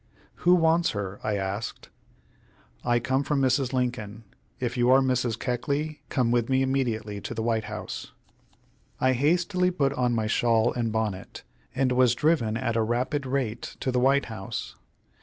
"Who 0.37 0.55
wants 0.55 0.89
her?" 0.97 1.19
I 1.23 1.35
asked. 1.37 1.89
"I 2.83 2.97
come 2.97 3.21
from 3.21 3.39
Mrs. 3.39 3.71
Lincoln. 3.71 4.23
If 4.59 4.75
you 4.75 4.89
are 4.89 4.99
Mrs. 4.99 5.37
Keckley, 5.37 6.01
come 6.09 6.31
with 6.31 6.49
me 6.49 6.63
immediately 6.63 7.21
to 7.21 7.35
the 7.35 7.43
White 7.43 7.65
House." 7.65 8.11
I 8.99 9.13
hastily 9.13 9.69
put 9.69 9.93
on 9.93 10.15
my 10.15 10.25
shawl 10.25 10.73
and 10.73 10.91
bonnet, 10.91 11.43
and 11.75 11.91
was 11.91 12.15
driven 12.15 12.57
at 12.57 12.75
a 12.75 12.81
rapid 12.81 13.27
rate 13.27 13.77
to 13.81 13.91
the 13.91 13.99
White 13.99 14.25
House. 14.25 14.75